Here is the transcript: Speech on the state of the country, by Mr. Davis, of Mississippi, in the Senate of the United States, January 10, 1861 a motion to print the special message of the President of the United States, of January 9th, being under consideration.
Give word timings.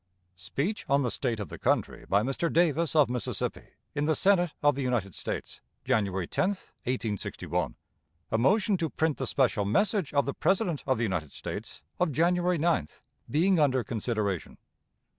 Speech 0.35 0.87
on 0.89 1.03
the 1.03 1.11
state 1.11 1.39
of 1.39 1.49
the 1.49 1.59
country, 1.59 2.05
by 2.09 2.23
Mr. 2.23 2.51
Davis, 2.51 2.95
of 2.95 3.07
Mississippi, 3.07 3.65
in 3.93 4.05
the 4.05 4.15
Senate 4.15 4.51
of 4.63 4.73
the 4.73 4.81
United 4.81 5.13
States, 5.13 5.61
January 5.85 6.25
10, 6.25 6.49
1861 6.49 7.75
a 8.31 8.37
motion 8.39 8.77
to 8.77 8.89
print 8.89 9.17
the 9.17 9.27
special 9.27 9.63
message 9.63 10.11
of 10.11 10.25
the 10.25 10.33
President 10.33 10.83
of 10.87 10.97
the 10.97 11.03
United 11.03 11.31
States, 11.31 11.83
of 11.99 12.11
January 12.11 12.57
9th, 12.57 13.01
being 13.29 13.59
under 13.59 13.83
consideration. 13.83 14.57